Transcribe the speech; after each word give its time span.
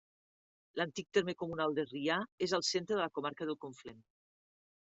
L'antic 0.79 1.11
terme 1.17 1.35
comunal 1.43 1.77
de 1.79 1.85
Rià 1.91 2.17
és 2.47 2.57
al 2.59 2.65
centre 2.71 2.97
de 2.99 3.03
la 3.05 3.13
comarca 3.19 3.49
del 3.51 3.59
Conflent. 3.67 4.01